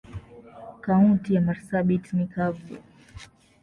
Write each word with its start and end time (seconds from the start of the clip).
Kaunti 0.81 1.33
ya 1.33 1.41
marsabit 1.47 2.13
ni 2.13 2.25
kavu. 2.33 2.75